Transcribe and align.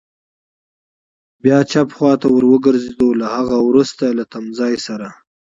بیا 1.43 1.57
چپ 1.71 1.89
خوا 1.97 2.11
ته 2.21 2.27
ور 2.31 2.43
وګرځېدو، 2.51 3.09
له 3.19 3.27
هغه 3.35 3.57
وروسته 3.67 4.03
له 4.17 4.23
تمځای 4.33 4.75
سره. 4.87 5.07